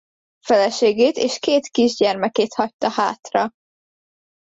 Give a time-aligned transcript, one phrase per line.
[0.45, 3.51] Feleségét és két kisgyermekét hagyta hátra.